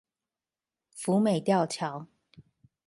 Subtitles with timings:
[0.95, 2.07] 福美吊橋